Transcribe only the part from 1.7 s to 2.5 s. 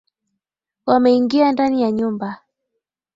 ya nyumba